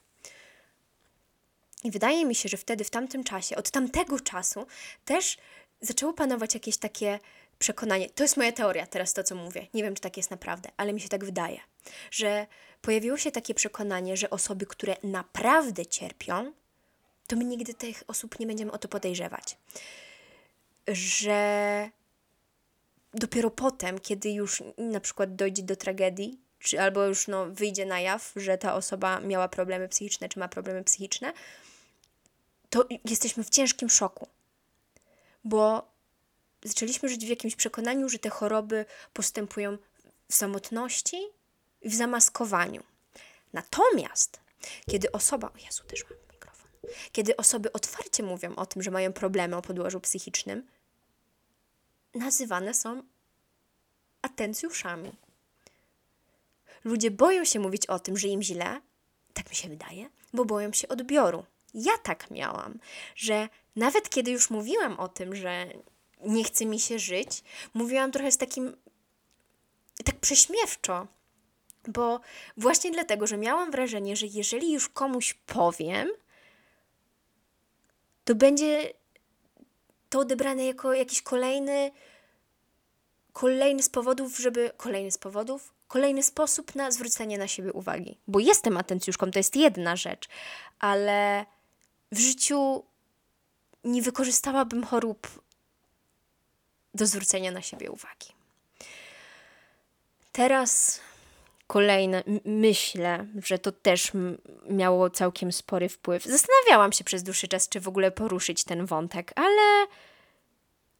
I 1.83 1.91
wydaje 1.91 2.25
mi 2.25 2.35
się, 2.35 2.49
że 2.49 2.57
wtedy, 2.57 2.83
w 2.83 2.89
tamtym 2.89 3.23
czasie, 3.23 3.55
od 3.55 3.71
tamtego 3.71 4.19
czasu, 4.19 4.67
też 5.05 5.37
zaczęło 5.81 6.13
panować 6.13 6.53
jakieś 6.53 6.77
takie 6.77 7.19
przekonanie. 7.59 8.09
To 8.09 8.23
jest 8.23 8.37
moja 8.37 8.51
teoria, 8.51 8.87
teraz 8.87 9.13
to, 9.13 9.23
co 9.23 9.35
mówię. 9.35 9.67
Nie 9.73 9.83
wiem, 9.83 9.95
czy 9.95 10.01
tak 10.01 10.17
jest 10.17 10.31
naprawdę, 10.31 10.69
ale 10.77 10.93
mi 10.93 11.01
się 11.01 11.09
tak 11.09 11.25
wydaje, 11.25 11.59
że 12.11 12.47
pojawiło 12.81 13.17
się 13.17 13.31
takie 13.31 13.53
przekonanie, 13.53 14.17
że 14.17 14.29
osoby, 14.29 14.65
które 14.65 14.95
naprawdę 15.03 15.85
cierpią, 15.85 16.53
to 17.27 17.35
my 17.35 17.45
nigdy 17.45 17.73
tych 17.73 18.03
osób 18.07 18.39
nie 18.39 18.47
będziemy 18.47 18.71
o 18.71 18.77
to 18.77 18.87
podejrzewać. 18.87 19.57
Że 20.87 21.89
dopiero 23.13 23.51
potem, 23.51 23.99
kiedy 23.99 24.31
już 24.31 24.63
na 24.77 24.99
przykład 24.99 25.35
dojdzie 25.35 25.63
do 25.63 25.75
tragedii, 25.75 26.39
czy 26.59 26.81
albo 26.81 27.05
już 27.05 27.27
no, 27.27 27.45
wyjdzie 27.45 27.85
na 27.85 27.99
jaw, 27.99 28.31
że 28.35 28.57
ta 28.57 28.75
osoba 28.75 29.19
miała 29.19 29.47
problemy 29.47 29.87
psychiczne, 29.87 30.29
czy 30.29 30.39
ma 30.39 30.47
problemy 30.47 30.83
psychiczne, 30.83 31.33
to 32.69 32.85
jesteśmy 33.05 33.43
w 33.43 33.49
ciężkim 33.49 33.89
szoku. 33.89 34.27
Bo 35.49 35.91
zaczęliśmy 36.63 37.09
żyć 37.09 37.25
w 37.25 37.29
jakimś 37.29 37.55
przekonaniu, 37.55 38.09
że 38.09 38.19
te 38.19 38.29
choroby 38.29 38.85
postępują 39.13 39.77
w 40.29 40.35
samotności 40.35 41.17
i 41.81 41.89
w 41.89 41.95
zamaskowaniu. 41.95 42.83
Natomiast, 43.53 44.39
kiedy 44.89 45.11
osoba. 45.11 45.47
O 45.47 45.57
Jezu, 45.65 45.83
też 45.83 46.03
mam 46.03 46.19
mikrofon. 46.31 46.71
Kiedy 47.11 47.37
osoby 47.37 47.73
otwarcie 47.73 48.23
mówią 48.23 48.55
o 48.55 48.65
tym, 48.65 48.83
że 48.83 48.91
mają 48.91 49.13
problemy 49.13 49.55
o 49.55 49.61
podłożu 49.61 49.99
psychicznym, 49.99 50.67
nazywane 52.13 52.73
są 52.73 53.03
atencjuszami. 54.21 55.11
Ludzie 56.83 57.11
boją 57.11 57.45
się 57.45 57.59
mówić 57.59 57.85
o 57.85 57.99
tym, 57.99 58.17
że 58.17 58.27
im 58.27 58.41
źle, 58.41 58.81
tak 59.33 59.49
mi 59.49 59.55
się 59.55 59.69
wydaje, 59.69 60.09
bo 60.33 60.45
boją 60.45 60.73
się 60.73 60.87
odbioru. 60.87 61.45
Ja 61.73 61.97
tak 62.03 62.31
miałam, 62.31 62.79
że 63.15 63.49
nawet 63.75 64.09
kiedy 64.09 64.31
już 64.31 64.49
mówiłam 64.49 64.99
o 64.99 65.07
tym, 65.07 65.35
że 65.35 65.67
nie 66.25 66.43
chce 66.43 66.65
mi 66.65 66.79
się 66.79 66.99
żyć, 66.99 67.43
mówiłam 67.73 68.11
trochę 68.11 68.31
z 68.31 68.37
takim, 68.37 68.77
tak 70.05 70.15
prześmiewczo, 70.15 71.07
bo 71.87 72.19
właśnie 72.57 72.91
dlatego, 72.91 73.27
że 73.27 73.37
miałam 73.37 73.71
wrażenie, 73.71 74.15
że 74.15 74.25
jeżeli 74.25 74.73
już 74.73 74.89
komuś 74.89 75.33
powiem, 75.33 76.09
to 78.25 78.35
będzie 78.35 78.93
to 80.09 80.19
odebrane 80.19 80.65
jako 80.65 80.93
jakiś 80.93 81.21
kolejny, 81.21 81.91
kolejny 83.33 83.83
z 83.83 83.89
powodów, 83.89 84.37
żeby, 84.37 84.71
kolejny 84.77 85.11
z 85.11 85.17
powodów, 85.17 85.73
kolejny 85.87 86.23
sposób 86.23 86.75
na 86.75 86.91
zwrócenie 86.91 87.37
na 87.37 87.47
siebie 87.47 87.73
uwagi. 87.73 88.17
Bo 88.27 88.39
jestem 88.39 88.77
atencjuszką, 88.77 89.31
to 89.31 89.39
jest 89.39 89.55
jedna 89.55 89.95
rzecz, 89.95 90.27
ale 90.79 91.45
życiu 92.17 92.83
nie 93.83 94.01
wykorzystałabym 94.01 94.83
chorób 94.83 95.27
do 96.93 97.05
zwrócenia 97.05 97.51
na 97.51 97.61
siebie 97.61 97.91
uwagi. 97.91 98.27
Teraz 100.31 101.01
kolejne, 101.67 102.23
myślę, 102.45 103.25
że 103.45 103.59
to 103.59 103.71
też 103.71 104.11
miało 104.69 105.09
całkiem 105.09 105.51
spory 105.51 105.89
wpływ. 105.89 106.23
Zastanawiałam 106.23 106.91
się 106.91 107.03
przez 107.03 107.23
dłuższy 107.23 107.47
czas, 107.47 107.69
czy 107.69 107.79
w 107.79 107.87
ogóle 107.87 108.11
poruszyć 108.11 108.63
ten 108.63 108.85
wątek, 108.85 109.33
ale. 109.35 109.87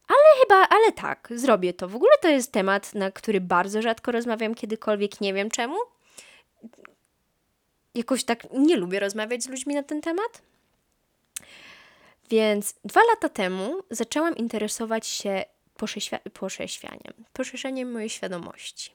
Ale 0.08 0.40
chyba, 0.42 0.56
ale 0.56 0.92
tak, 0.92 1.30
zrobię 1.36 1.74
to. 1.74 1.88
W 1.88 1.96
ogóle 1.96 2.12
to 2.22 2.28
jest 2.28 2.52
temat, 2.52 2.94
na 2.94 3.12
który 3.12 3.42
bardzo 3.42 3.82
rzadko 3.82 4.12
rozmawiam 4.12 4.56
kiedykolwiek, 4.56 5.22
nie 5.22 5.34
wiem 5.34 5.50
czemu. 5.52 5.76
Jakoś 7.96 8.24
tak 8.24 8.48
nie 8.54 8.76
lubię 8.78 9.00
rozmawiać 9.00 9.44
z 9.44 9.50
ludźmi 9.50 9.76
na 9.76 9.84
ten 9.84 10.02
temat. 10.02 10.42
Więc 12.30 12.76
dwa 12.86 13.02
lata 13.10 13.30
temu 13.30 13.80
zaczęłam 13.92 14.38
interesować 14.38 15.08
się 15.08 15.44
posześwianiem, 16.34 17.14
poszerzeniem 17.34 17.92
mojej 17.92 18.10
świadomości. 18.10 18.92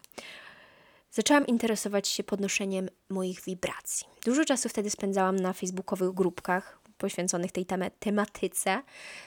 Zaczęłam 1.11 1.47
interesować 1.47 2.09
się 2.09 2.25
podnoszeniem 2.25 2.89
moich 3.09 3.41
wibracji. 3.41 4.07
Dużo 4.25 4.45
czasu 4.45 4.69
wtedy 4.69 4.91
spędzałam 4.91 5.37
na 5.37 5.53
facebookowych 5.53 6.11
grupkach 6.11 6.79
poświęconych 6.99 7.53
tej 7.53 7.67
tematyce 7.99 8.83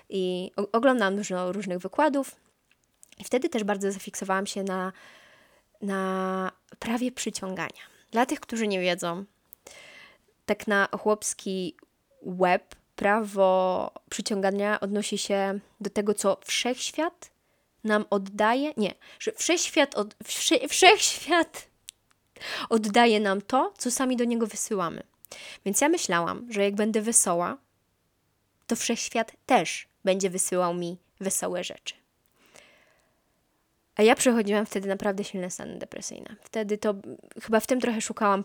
i 0.10 0.52
oglądałam 0.72 1.16
dużo 1.16 1.52
różnych 1.52 1.78
wykładów. 1.78 2.36
I 3.18 3.24
wtedy 3.24 3.50
też 3.50 3.64
bardzo 3.64 3.92
zafiksowałam 3.92 4.48
się 4.48 4.64
na, 4.64 4.94
na 5.82 6.52
prawie 6.80 7.12
przyciągania. 7.12 7.82
Dla 8.12 8.26
tych, 8.26 8.40
którzy 8.40 8.68
nie 8.68 8.80
wiedzą, 8.80 9.26
tak 10.46 10.68
na 10.68 10.88
chłopski 11.00 11.76
web 12.22 12.76
prawo 12.98 13.92
przyciągania 14.10 14.80
odnosi 14.80 15.18
się 15.18 15.60
do 15.82 15.89
tego, 15.89 16.13
co 16.13 16.38
wszechświat 16.46 17.32
nam 17.84 18.06
oddaje. 18.10 18.74
Nie, 18.77 18.94
że 19.20 19.32
wszechświat, 19.32 19.96
od, 19.96 20.16
wsze, 20.24 20.68
wszechświat 20.68 21.68
oddaje 22.70 23.20
nam 23.20 23.42
to, 23.42 23.74
co 23.77 23.92
sami 23.92 24.18
do 24.18 24.24
niego 24.24 24.48
wysyłamy. 24.48 25.04
Więc 25.66 25.82
ja 25.82 25.89
myślałam, 25.89 26.48
że 26.50 26.63
jak 26.63 26.75
będę 26.75 27.01
wesoła, 27.01 27.58
to 28.68 28.75
wszechświat 28.75 29.32
też 29.46 29.88
będzie 30.04 30.30
wysyłał 30.30 30.74
mi 30.74 30.98
wesołe 31.20 31.63
rzeczy. 31.63 31.94
A 33.96 34.04
ja 34.04 34.16
przechodziłam 34.16 34.66
wtedy 34.66 34.88
naprawdę 34.88 35.24
silne 35.24 35.51
stany 35.51 35.77
depresyjne. 35.77 36.36
Wtedy 36.42 36.77
to 36.77 36.94
chyba 37.44 37.60
w 37.60 37.68
tym 37.68 37.82
trochę 37.82 38.01
szukałam 38.01 38.44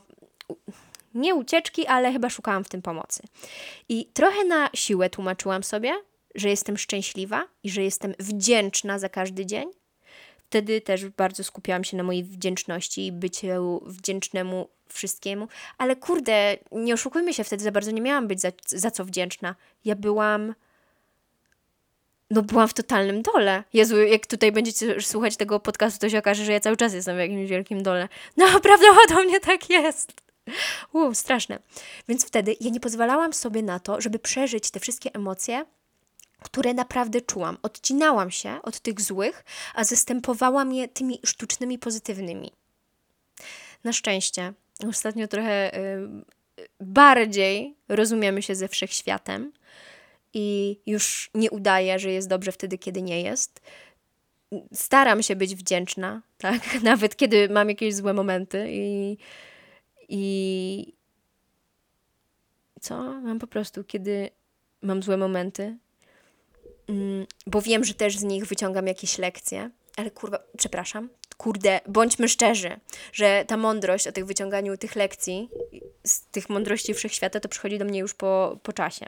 nie 1.15 1.35
ucieczki, 1.35 1.87
ale 1.87 2.13
chyba 2.13 2.31
szukałam 2.31 2.65
w 2.65 2.69
tym 2.69 2.83
pomocy. 2.83 3.23
I 3.89 4.07
trochę 4.15 4.45
na 4.45 4.71
siłę 4.75 5.11
tłumaczyłam 5.11 5.63
sobie, 5.63 5.93
że 6.35 6.49
jestem 6.49 6.79
szczęśliwa 6.79 7.45
i 7.63 7.71
że 7.71 7.83
jestem 7.83 8.15
wdzięczna 8.19 8.99
za 8.99 9.09
każdy 9.09 9.47
dzień. 9.47 9.69
Wtedy 10.39 10.81
też 10.81 11.09
bardzo 11.09 11.45
skupiałam 11.45 11.85
się 11.85 11.97
na 11.97 12.03
mojej 12.03 12.25
wdzięczności 12.25 13.07
i 13.07 13.13
byciu 13.13 13.83
wdzięcznemu 13.87 14.69
wszystkiemu. 14.89 15.49
Ale 15.79 15.97
kurde, 15.97 16.57
nie 16.73 16.95
oszukujmy 16.95 17.35
się, 17.35 17.45
wtedy 17.45 17.65
za 17.65 17.73
bardzo 17.73 17.91
nie 17.91 18.01
miałam 18.01 18.29
być 18.29 18.41
za, 18.41 18.53
za 18.67 18.91
co 18.91 19.05
wdzięczna. 19.05 19.55
Ja 19.85 19.97
byłam 19.97 20.55
no 22.33 22.43
byłam 22.43 22.69
w 22.69 22.75
totalnym 22.75 23.23
dole. 23.23 23.65
Jezu, 23.73 24.03
jak 24.03 24.27
tutaj 24.27 24.53
będziecie 24.53 25.01
słuchać 25.01 25.37
tego 25.37 25.61
podcastu, 25.61 26.01
to 26.01 26.09
się 26.09 26.19
okaże, 26.19 26.45
że 26.45 26.53
ja 26.53 26.61
cały 26.61 26.77
czas 26.77 26.95
jestem 26.95 27.17
w 27.17 27.19
jakimś 27.19 27.51
wielkim 27.51 27.83
dole. 27.83 28.09
No, 28.37 28.47
prawdopodobnie 28.61 29.41
tak 29.41 29.71
jest. 29.71 30.13
Uuu, 30.93 31.15
straszne. 31.15 31.59
Więc 32.09 32.27
wtedy 32.27 32.57
ja 32.61 32.71
nie 32.71 32.81
pozwalałam 32.81 33.33
sobie 33.33 33.63
na 33.63 33.81
to, 33.81 34.01
żeby 34.01 34.19
przeżyć 34.19 34.71
te 34.71 34.81
wszystkie 34.81 35.15
emocje, 35.15 35.65
które 36.43 36.75
naprawdę 36.75 37.21
czułam. 37.21 37.59
Odcinałam 37.63 38.31
się 38.31 38.63
od 38.63 38.81
tych 38.81 39.01
złych, 39.01 39.45
a 39.75 39.85
zastępowałam 39.85 40.73
je 40.73 40.89
tymi 40.89 41.21
sztucznymi, 41.25 41.79
pozytywnymi. 41.79 42.53
Na 43.85 43.93
szczęście, 43.93 44.53
ostatnio 44.89 45.29
trochę 45.29 45.79
y, 45.79 46.09
bardziej 46.81 47.77
rozumiemy 47.89 48.43
się 48.43 48.55
ze 48.55 48.69
wszechświatem 48.69 49.53
i 50.35 50.79
już 50.87 51.31
nie 51.35 51.51
udaję, 51.51 51.99
że 51.99 52.13
jest 52.13 52.29
dobrze 52.29 52.53
wtedy, 52.53 52.79
kiedy 52.79 53.03
nie 53.03 53.23
jest. 53.23 53.61
Staram 54.75 55.23
się 55.23 55.37
być 55.37 55.55
wdzięczna, 55.55 56.23
tak? 56.39 56.61
Nawet 56.83 57.17
kiedy 57.17 57.49
mam 57.49 57.69
jakieś 57.69 57.95
złe 57.95 58.13
momenty 58.13 58.67
i 58.71 59.17
i 60.15 60.93
co? 62.81 63.03
Mam 63.03 63.39
po 63.39 63.47
prostu, 63.47 63.85
kiedy 63.85 64.31
mam 64.83 65.03
złe 65.03 65.17
momenty, 65.17 65.77
mm, 66.89 67.27
bo 67.47 67.63
wiem, 67.63 67.85
że 67.85 67.95
też 67.95 68.19
z 68.19 68.23
nich 68.23 68.47
wyciągam 68.47 68.87
jakieś 68.87 69.19
lekcje, 69.19 69.71
ale 69.97 70.11
kurwa, 70.11 70.39
przepraszam, 70.57 71.09
kurde, 71.37 71.81
bądźmy 71.89 72.29
szczerzy, 72.29 72.81
że 73.13 73.45
ta 73.49 73.57
mądrość 73.57 74.07
o 74.07 74.13
tych 74.13 74.27
wyciąganiu 74.27 74.77
tych 74.77 74.97
lekcji, 74.97 75.49
z 76.05 76.21
tych 76.21 76.51
mądrości 76.51 76.95
wszechświata, 76.95 77.41
to 77.41 77.49
przychodzi 77.49 77.79
do 77.79 77.85
mnie 77.85 78.01
już 78.01 78.15
po, 78.15 78.59
po 78.63 78.73
czasie. 78.73 79.07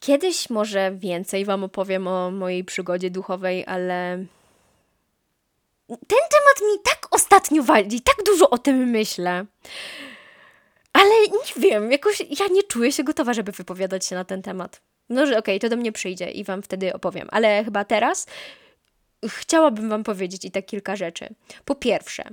Kiedyś 0.00 0.50
może 0.50 0.92
więcej 0.92 1.44
Wam 1.44 1.64
opowiem 1.64 2.06
o 2.06 2.30
mojej 2.30 2.64
przygodzie 2.64 3.10
duchowej, 3.10 3.64
ale 3.66 4.24
ten 5.88 6.18
temat 6.30 6.72
mi 6.72 6.80
tak 6.84 7.08
ostatnio 7.10 7.62
wali, 7.62 8.00
tak 8.00 8.16
dużo 8.26 8.50
o 8.50 8.58
tym 8.58 8.76
myślę. 8.76 9.44
Ale 10.92 11.20
nie 11.20 11.62
wiem, 11.62 11.92
jakoś 11.92 12.20
ja 12.20 12.46
nie 12.50 12.62
czuję 12.62 12.92
się 12.92 13.04
gotowa, 13.04 13.34
żeby 13.34 13.52
wypowiadać 13.52 14.06
się 14.06 14.14
na 14.14 14.24
ten 14.24 14.42
temat. 14.42 14.80
No, 15.08 15.26
że 15.26 15.38
okej, 15.38 15.56
okay, 15.56 15.58
to 15.58 15.68
do 15.68 15.80
mnie 15.80 15.92
przyjdzie 15.92 16.30
i 16.30 16.44
Wam 16.44 16.62
wtedy 16.62 16.92
opowiem. 16.92 17.28
Ale 17.30 17.64
chyba 17.64 17.84
teraz 17.84 18.26
chciałabym 19.28 19.88
Wam 19.88 20.04
powiedzieć 20.04 20.44
i 20.44 20.50
tak 20.50 20.66
kilka 20.66 20.96
rzeczy. 20.96 21.34
Po 21.64 21.74
pierwsze, 21.74 22.24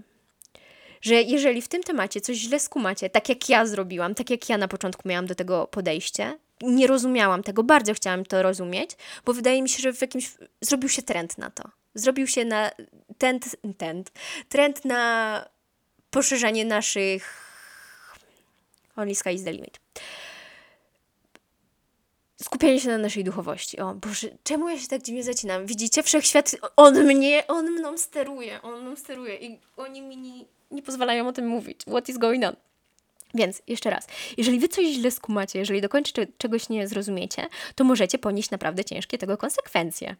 że 1.02 1.14
jeżeli 1.14 1.62
w 1.62 1.68
tym 1.68 1.84
temacie 1.84 2.22
coś 2.22 2.38
źle 2.38 2.60
skumacie, 2.60 3.10
tak 3.10 3.30
jak 3.30 3.50
ja 3.50 3.66
zrobiłam, 3.66 4.16
tak 4.16 4.30
jak 4.30 4.50
ja 4.50 4.58
na 4.58 4.68
początku 4.68 5.10
miałam 5.10 5.26
do 5.26 5.36
tego 5.36 5.68
podejście, 5.68 6.40
nie 6.62 6.88
rozumiałam 6.88 7.44
tego, 7.44 7.64
bardzo 7.64 7.94
chciałam 7.94 8.26
to 8.26 8.44
rozumieć, 8.44 8.92
bo 9.26 9.34
wydaje 9.34 9.62
mi 9.62 9.70
się, 9.70 9.82
że 9.82 9.94
w 9.94 10.02
jakimś 10.02 10.32
zrobił 10.62 10.90
się 10.90 11.02
trend 11.02 11.38
na 11.38 11.50
to. 11.50 11.64
Zrobił 11.96 12.28
się 12.28 12.46
na 12.46 12.72
trend, 13.18 13.56
trend, 13.78 14.12
trend 14.50 14.86
na 14.86 15.46
poszerzanie 16.12 16.66
naszych 16.66 17.52
Only 18.96 19.16
sky 19.16 19.34
is 19.34 19.44
the 19.44 19.52
limit. 19.52 19.80
Skupianie 22.42 22.80
się 22.80 22.90
na 22.90 22.98
naszej 22.98 23.24
duchowości. 23.24 23.80
O 23.80 23.94
Boże, 23.94 24.28
czemu 24.44 24.70
ja 24.70 24.80
się 24.80 24.88
tak 24.88 25.02
dziwnie 25.02 25.24
zacinam? 25.24 25.66
Widzicie, 25.66 26.04
wszechświat, 26.04 26.56
on 26.76 27.04
mnie, 27.04 27.44
on 27.48 27.72
mną 27.72 27.98
steruje, 27.98 28.62
on 28.62 28.82
mną 28.82 28.96
steruje 28.96 29.36
i 29.36 29.60
oni 29.78 30.02
mi 30.02 30.18
nie, 30.18 30.46
nie 30.72 30.82
pozwalają 30.82 31.28
o 31.28 31.34
tym 31.34 31.48
mówić. 31.48 31.82
What 31.82 32.10
is 32.10 32.18
going 32.18 32.44
on? 32.44 32.56
Więc 33.34 33.62
jeszcze 33.68 33.90
raz, 33.90 34.08
jeżeli 34.38 34.60
wy 34.60 34.68
coś 34.68 34.86
źle 34.86 35.12
skumacie, 35.12 35.60
jeżeli 35.60 35.82
do 35.82 35.90
końca 35.90 36.22
czegoś 36.38 36.70
nie 36.70 36.88
zrozumiecie, 36.88 37.48
to 37.76 37.84
możecie 37.84 38.18
ponieść 38.18 38.52
naprawdę 38.52 38.86
ciężkie 38.86 39.18
tego 39.18 39.38
konsekwencje. 39.38 40.16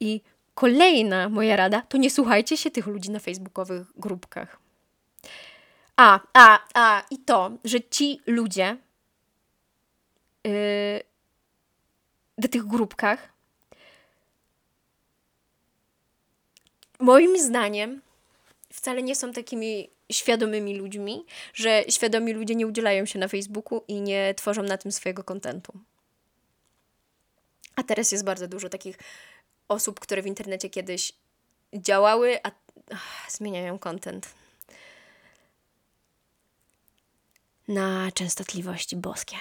I 0.00 0.20
kolejna 0.54 1.28
moja 1.28 1.56
rada 1.56 1.82
to 1.88 1.98
nie 1.98 2.10
słuchajcie 2.10 2.56
się 2.56 2.70
tych 2.70 2.86
ludzi 2.86 3.10
na 3.10 3.18
facebookowych 3.18 3.86
grupkach. 3.96 4.58
A, 5.96 6.20
a, 6.32 6.58
a, 6.74 7.02
i 7.10 7.18
to, 7.18 7.50
że 7.64 7.80
ci 7.80 8.20
ludzie 8.26 8.76
yy, 10.44 10.52
w 12.38 12.48
tych 12.50 12.66
grupkach 12.66 13.32
moim 17.02 17.38
zdaniem 17.38 18.02
wcale 18.72 19.02
nie 19.02 19.16
są 19.16 19.32
takimi 19.32 19.90
świadomymi 20.12 20.78
ludźmi, 20.78 21.24
że 21.54 21.84
świadomi 21.88 22.32
ludzie 22.32 22.54
nie 22.54 22.66
udzielają 22.66 23.06
się 23.06 23.18
na 23.18 23.28
Facebooku 23.28 23.84
i 23.88 24.00
nie 24.00 24.34
tworzą 24.34 24.62
na 24.62 24.78
tym 24.78 24.92
swojego 24.92 25.24
kontentu. 25.24 25.72
A 27.76 27.82
teraz 27.82 28.12
jest 28.12 28.24
bardzo 28.24 28.48
dużo 28.48 28.68
takich 28.68 28.98
osób, 29.68 30.00
które 30.00 30.22
w 30.22 30.26
internecie 30.26 30.70
kiedyś 30.70 31.12
działały, 31.74 32.38
a 32.42 32.50
ach, 32.92 33.26
zmieniają 33.30 33.78
kontent 33.78 34.34
na 37.68 38.12
częstotliwości 38.12 38.96
boskie. 38.96 39.36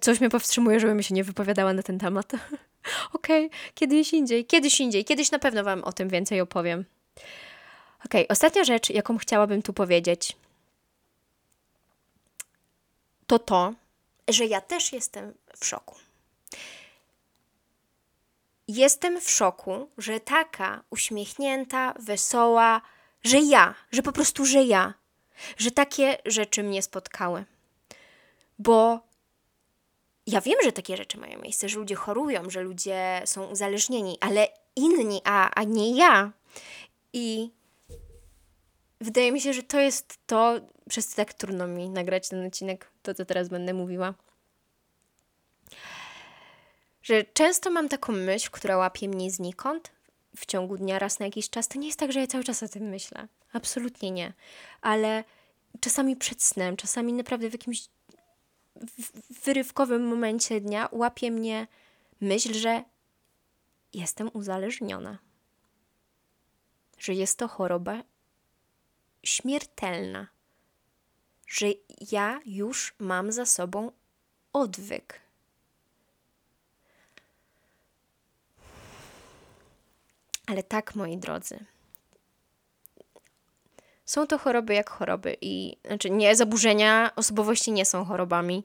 Coś 0.00 0.20
mnie 0.20 0.30
powstrzymuje, 0.30 0.80
żebym 0.80 1.02
się 1.02 1.14
nie 1.14 1.24
wypowiadała 1.24 1.72
na 1.72 1.82
ten 1.82 1.98
temat. 1.98 2.32
Okej, 3.12 3.46
okay, 3.46 3.58
kiedyś 3.74 4.12
indziej, 4.12 4.46
kiedyś 4.46 4.80
indziej, 4.80 5.04
kiedyś 5.04 5.30
na 5.30 5.38
pewno 5.38 5.64
Wam 5.64 5.84
o 5.84 5.92
tym 5.92 6.08
więcej 6.08 6.40
opowiem. 6.40 6.84
Okej, 8.04 8.24
okay, 8.24 8.28
ostatnia 8.28 8.64
rzecz, 8.64 8.90
jaką 8.90 9.18
chciałabym 9.18 9.62
tu 9.62 9.72
powiedzieć, 9.72 10.36
to 13.26 13.38
to, 13.38 13.74
że 14.28 14.46
ja 14.46 14.60
też 14.60 14.92
jestem 14.92 15.34
w 15.56 15.66
szoku. 15.66 15.94
Jestem 18.68 19.20
w 19.20 19.30
szoku, 19.30 19.90
że 19.98 20.20
taka 20.20 20.82
uśmiechnięta, 20.90 21.94
wesoła, 21.98 22.82
że 23.24 23.38
ja, 23.38 23.74
że 23.92 24.02
po 24.02 24.12
prostu, 24.12 24.44
że 24.44 24.64
ja, 24.64 24.94
że 25.56 25.70
takie 25.70 26.18
rzeczy 26.26 26.62
mnie 26.62 26.82
spotkały. 26.82 27.44
Bo 28.58 29.00
ja 30.26 30.40
wiem, 30.40 30.58
że 30.64 30.72
takie 30.72 30.96
rzeczy 30.96 31.18
mają 31.18 31.42
miejsce, 31.42 31.68
że 31.68 31.78
ludzie 31.78 31.94
chorują, 31.94 32.50
że 32.50 32.62
ludzie 32.62 33.22
są 33.24 33.46
uzależnieni, 33.46 34.18
ale 34.20 34.48
inni, 34.76 35.20
a, 35.24 35.50
a 35.54 35.64
nie 35.64 35.96
ja. 35.96 36.32
I 37.12 37.50
wydaje 39.00 39.32
mi 39.32 39.40
się, 39.40 39.52
że 39.52 39.62
to 39.62 39.80
jest 39.80 40.18
to, 40.26 40.60
przez 40.88 41.08
co 41.08 41.16
tak 41.16 41.34
trudno 41.34 41.66
mi 41.66 41.90
nagrać 41.90 42.28
ten 42.28 42.46
odcinek, 42.46 42.90
to 43.02 43.14
co 43.14 43.24
teraz 43.24 43.48
będę 43.48 43.74
mówiła. 43.74 44.14
Że 47.06 47.24
często 47.24 47.70
mam 47.70 47.88
taką 47.88 48.12
myśl, 48.12 48.50
która 48.50 48.76
łapie 48.76 49.08
mnie 49.08 49.30
znikąd 49.30 49.92
w 50.36 50.46
ciągu 50.46 50.76
dnia 50.76 50.98
raz 50.98 51.18
na 51.18 51.26
jakiś 51.26 51.50
czas. 51.50 51.68
To 51.68 51.78
nie 51.78 51.86
jest 51.86 51.98
tak, 51.98 52.12
że 52.12 52.20
ja 52.20 52.26
cały 52.26 52.44
czas 52.44 52.62
o 52.62 52.68
tym 52.68 52.82
myślę. 52.82 53.28
Absolutnie 53.52 54.10
nie. 54.10 54.32
Ale 54.80 55.24
czasami 55.80 56.16
przed 56.16 56.42
snem, 56.42 56.76
czasami 56.76 57.12
naprawdę 57.12 57.50
w 57.50 57.52
jakimś 57.52 57.88
wyrywkowym 59.44 60.08
momencie 60.08 60.60
dnia 60.60 60.88
łapie 60.92 61.30
mnie 61.30 61.66
myśl, 62.20 62.54
że 62.54 62.84
jestem 63.94 64.30
uzależniona. 64.32 65.18
Że 66.98 67.14
jest 67.14 67.38
to 67.38 67.48
choroba 67.48 68.02
śmiertelna. 69.22 70.26
Że 71.48 71.66
ja 72.10 72.40
już 72.46 72.94
mam 72.98 73.32
za 73.32 73.46
sobą 73.46 73.92
odwyk. 74.52 75.25
Ale 80.46 80.62
tak, 80.62 80.94
moi 80.94 81.16
drodzy, 81.16 81.58
są 84.06 84.26
to 84.26 84.38
choroby 84.38 84.74
jak 84.74 84.90
choroby 84.90 85.36
i 85.40 85.76
znaczy 85.84 86.10
nie, 86.10 86.36
zaburzenia 86.36 87.10
osobowości 87.16 87.72
nie 87.72 87.84
są 87.84 88.04
chorobami. 88.04 88.64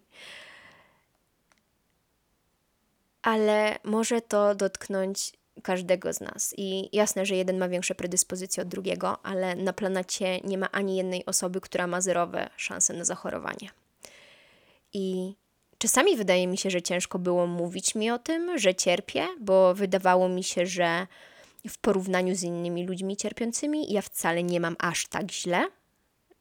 Ale 3.22 3.80
może 3.84 4.22
to 4.22 4.56
dotknąć 4.56 5.34
każdego 5.64 6.14
z 6.14 6.22
nas. 6.22 6.54
I 6.58 6.90
jasne, 6.98 7.26
że 7.26 7.36
jeden 7.36 7.58
ma 7.58 7.70
większe 7.70 7.96
predyspozycje 7.96 8.64
od 8.64 8.70
drugiego, 8.70 9.26
ale 9.26 9.56
na 9.56 9.74
planecie 9.74 10.40
nie 10.40 10.58
ma 10.58 10.72
ani 10.72 10.98
jednej 10.98 11.26
osoby, 11.26 11.62
która 11.62 11.88
ma 11.88 12.02
zerowe 12.02 12.50
szanse 12.58 12.94
na 12.94 13.06
zachorowanie. 13.06 13.70
I 14.94 15.36
czasami 15.78 16.18
wydaje 16.18 16.48
mi 16.48 16.58
się, 16.58 16.70
że 16.70 16.82
ciężko 16.82 17.20
było 17.20 17.48
mówić 17.48 17.96
mi 17.96 18.12
o 18.12 18.20
tym, 18.20 18.58
że 18.60 18.76
cierpię, 18.76 19.28
bo 19.40 19.74
wydawało 19.74 20.30
mi 20.30 20.44
się, 20.44 20.66
że 20.66 21.08
w 21.70 21.78
porównaniu 21.78 22.36
z 22.36 22.44
innymi 22.44 22.86
ludźmi 22.86 23.18
cierpiącymi, 23.18 23.94
ja 23.94 24.02
wcale 24.02 24.44
nie 24.44 24.60
mam 24.60 24.76
aż 24.80 25.08
tak 25.08 25.32
źle, 25.32 25.68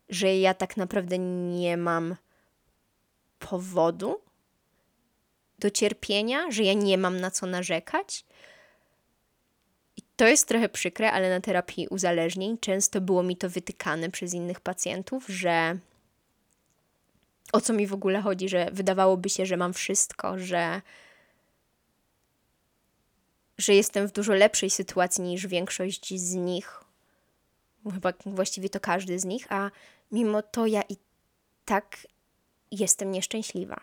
że 0.09 0.37
ja 0.37 0.55
tak 0.55 0.77
naprawdę 0.77 1.19
nie 1.19 1.77
mam 1.77 2.17
powodu 3.39 4.21
do 5.59 5.71
cierpienia, 5.71 6.51
że 6.51 6.63
ja 6.63 6.73
nie 6.73 6.99
mam 6.99 7.21
na 7.21 7.31
co 7.31 7.47
narzekać. 7.47 8.25
I 9.97 10.03
to 10.17 10.27
jest 10.27 10.49
trochę 10.49 10.69
przykre, 10.69 11.13
ale 11.13 11.31
na 11.31 11.41
terapii 11.41 11.89
uzależnień 11.89 12.59
często 12.59 13.01
było 13.01 13.23
mi 13.23 13.37
to 13.37 13.51
wytykane 13.51 14.11
przez 14.11 14.35
innych 14.35 14.61
pacjentów, 14.61 15.27
że 15.27 15.79
o 17.53 17.61
co 17.61 17.73
mi 17.73 17.87
w 17.87 17.95
ogóle 17.95 18.21
chodzi, 18.21 18.49
że 18.49 18.69
wydawałoby 18.73 19.29
się, 19.29 19.47
że 19.47 19.57
mam 19.57 19.73
wszystko, 19.73 20.39
że 20.39 20.83
że 23.61 23.75
jestem 23.75 24.09
w 24.09 24.13
dużo 24.13 24.35
lepszej 24.35 24.71
sytuacji 24.71 25.25
niż 25.25 25.47
większość 25.47 26.15
z 26.15 26.35
nich. 26.35 26.81
Chyba 27.95 28.13
właściwie 28.27 28.69
to 28.69 28.81
każdy 28.81 29.19
z 29.19 29.25
nich, 29.25 29.53
a 29.53 29.71
mimo 30.13 30.43
to 30.43 30.67
ja 30.67 30.83
i 30.89 30.97
tak 31.65 31.97
jestem 32.71 33.11
nieszczęśliwa. 33.11 33.81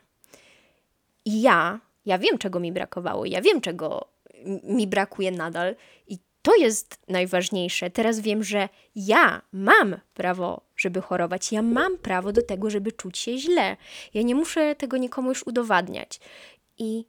I 1.25 1.41
ja, 1.41 1.79
ja 2.05 2.17
wiem, 2.17 2.37
czego 2.37 2.59
mi 2.59 2.71
brakowało, 2.71 3.25
ja 3.25 3.41
wiem, 3.41 3.61
czego 3.61 4.07
mi 4.63 4.87
brakuje 4.87 5.31
nadal, 5.31 5.75
i 6.07 6.17
to 6.41 6.55
jest 6.55 6.99
najważniejsze. 7.07 7.89
Teraz 7.89 8.19
wiem, 8.19 8.43
że 8.43 8.69
ja 8.95 9.41
mam 9.51 9.99
prawo, 10.13 10.61
żeby 10.77 11.01
chorować, 11.01 11.51
ja 11.51 11.61
mam 11.61 11.97
prawo 11.97 12.31
do 12.31 12.41
tego, 12.41 12.69
żeby 12.69 12.91
czuć 12.91 13.17
się 13.17 13.37
źle. 13.37 13.77
Ja 14.13 14.21
nie 14.21 14.35
muszę 14.35 14.75
tego 14.75 14.97
nikomu 14.97 15.29
już 15.29 15.47
udowadniać. 15.47 16.19
I 16.77 17.05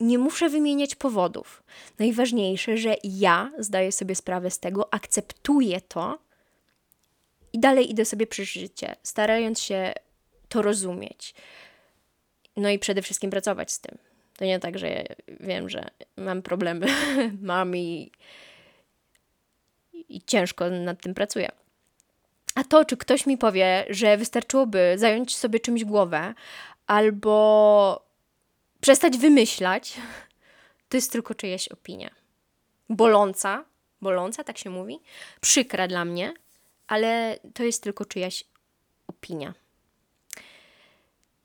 nie 0.00 0.18
muszę 0.18 0.48
wymieniać 0.48 0.94
powodów. 0.94 1.62
Najważniejsze, 1.98 2.76
że 2.76 2.94
ja 3.04 3.52
zdaję 3.58 3.92
sobie 3.92 4.14
sprawę 4.14 4.50
z 4.50 4.58
tego, 4.58 4.94
akceptuję 4.94 5.80
to 5.80 6.18
i 7.52 7.58
dalej 7.58 7.90
idę 7.90 8.04
sobie 8.04 8.26
przez 8.26 8.48
życie, 8.48 8.96
starając 9.02 9.60
się 9.60 9.92
to 10.48 10.62
rozumieć. 10.62 11.34
No 12.56 12.70
i 12.70 12.78
przede 12.78 13.02
wszystkim 13.02 13.30
pracować 13.30 13.72
z 13.72 13.80
tym. 13.80 13.98
To 14.36 14.44
nie 14.44 14.60
tak, 14.60 14.78
że 14.78 14.88
ja 14.88 15.04
wiem, 15.40 15.68
że 15.68 15.90
mam 16.16 16.42
problemy, 16.42 16.86
mam 17.42 17.76
i, 17.76 18.12
i 19.92 20.22
ciężko 20.22 20.70
nad 20.70 21.02
tym 21.02 21.14
pracuję. 21.14 21.48
A 22.54 22.64
to, 22.64 22.84
czy 22.84 22.96
ktoś 22.96 23.26
mi 23.26 23.38
powie, 23.38 23.84
że 23.90 24.16
wystarczyłoby 24.16 24.94
zająć 24.96 25.36
sobie 25.36 25.60
czymś 25.60 25.84
głowę, 25.84 26.34
albo 26.86 28.09
przestać 28.80 29.18
wymyślać, 29.18 29.96
to 30.88 30.96
jest 30.96 31.12
tylko 31.12 31.34
czyjaś 31.34 31.68
opinia. 31.68 32.10
Boląca, 32.88 33.64
boląca, 34.00 34.44
tak 34.44 34.58
się 34.58 34.70
mówi, 34.70 35.00
przykra 35.40 35.88
dla 35.88 36.04
mnie, 36.04 36.34
ale 36.86 37.38
to 37.54 37.62
jest 37.62 37.82
tylko 37.82 38.04
czyjaś 38.04 38.44
opinia. 39.06 39.54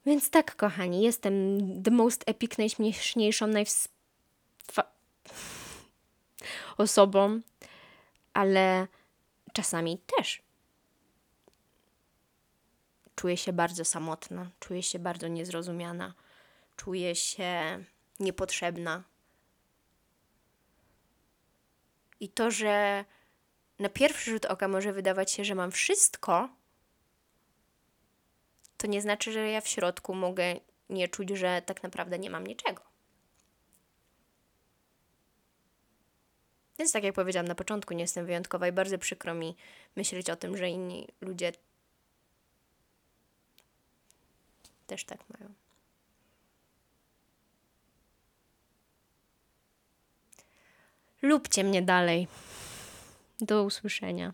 Więc 0.06 0.30
tak, 0.30 0.56
kochani, 0.56 1.02
jestem 1.02 1.60
the 1.84 1.92
most 1.92 2.24
epic, 2.26 2.58
najśmieszniejszą, 2.58 3.48
najws... 3.48 3.88
osobą, 6.78 7.42
ale 8.34 8.88
czasami 9.54 9.98
też 10.18 10.42
czuję 13.16 13.38
się 13.38 13.54
bardzo 13.54 13.86
samotna, 13.86 14.50
czuję 14.60 14.84
się 14.84 15.00
bardzo 15.00 15.28
niezrozumiana, 15.28 16.14
czuję 16.76 17.16
się 17.16 17.84
niepotrzebna. 18.20 19.04
I 22.20 22.30
to, 22.30 22.52
że 22.52 23.06
na 23.80 23.90
pierwszy 23.90 24.32
rzut 24.32 24.46
oka 24.46 24.68
może 24.68 24.94
wydawać 24.94 25.32
się, 25.32 25.46
że 25.46 25.56
mam 25.56 25.72
wszystko, 25.72 26.50
to 28.78 28.88
nie 28.88 29.02
znaczy, 29.02 29.32
że 29.32 29.50
ja 29.50 29.62
w 29.62 29.68
środku 29.68 30.16
mogę 30.16 30.56
nie 30.90 31.08
czuć, 31.08 31.30
że 31.30 31.62
tak 31.66 31.84
naprawdę 31.84 32.20
nie 32.20 32.30
mam 32.30 32.48
niczego. 32.48 32.82
Więc 36.80 36.92
tak 36.92 37.04
jak 37.04 37.16
powiedziałam 37.16 37.48
na 37.48 37.56
początku, 37.56 37.94
nie 37.94 38.02
jestem 38.02 38.26
wyjątkowa 38.26 38.68
i 38.68 38.72
bardzo 38.72 38.98
przykro 38.98 39.34
mi 39.34 39.56
myśleć 39.96 40.30
o 40.30 40.36
tym, 40.36 40.58
że 40.58 40.70
inni 40.70 41.08
ludzie 41.22 41.52
też 44.88 45.06
tak 45.06 45.20
mają. 45.30 45.65
Lubcie 51.26 51.64
mnie 51.64 51.82
dalej. 51.82 52.28
Do 53.40 53.64
usłyszenia. 53.64 54.34